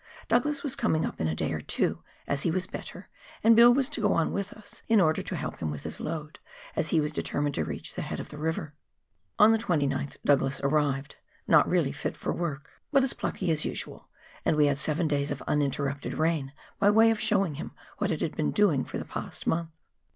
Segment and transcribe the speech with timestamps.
[0.27, 3.07] Douglas was coming up in a day or two as he was better,
[3.43, 5.99] and Bill was to go on with us in order to help him with his
[5.99, 6.39] load,
[6.75, 8.73] as he was determined to reach the head of the river.
[9.39, 11.17] Ou the 29th, Douglas arrived,
[11.47, 13.01] not yet really fit for work, KAKANGARUA RIVEE.
[13.01, 14.09] 201 but as plucky as usual,
[14.43, 18.21] and we had seven days of uninterrupted rain by way of showing him what it
[18.21, 19.69] had been doing for the past month